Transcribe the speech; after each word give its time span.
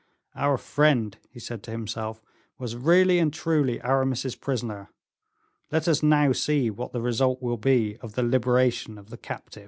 "Our 0.33 0.57
friend," 0.57 1.15
he 1.29 1.39
said 1.39 1.61
to 1.61 1.69
himself, 1.69 2.23
"was 2.57 2.75
really 2.75 3.19
and 3.19 3.31
truly 3.31 3.79
Aramis's 3.83 4.35
prisoner. 4.35 4.89
Let 5.71 5.87
us 5.87 6.01
now 6.01 6.31
see 6.31 6.71
what 6.71 6.91
the 6.91 7.01
result 7.01 7.39
will 7.39 7.57
be 7.57 7.97
of 8.01 8.13
the 8.15 8.23
liberation 8.23 8.97
of 8.97 9.11
the 9.11 9.17
captive." 9.17 9.59